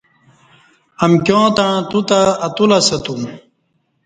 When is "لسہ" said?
2.69-2.97